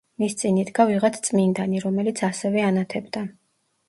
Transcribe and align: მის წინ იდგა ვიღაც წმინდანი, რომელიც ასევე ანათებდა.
მის 0.21 0.35
წინ 0.37 0.55
იდგა 0.59 0.85
ვიღაც 0.91 1.19
წმინდანი, 1.27 1.81
რომელიც 1.83 2.21
ასევე 2.29 2.65
ანათებდა. 2.69 3.23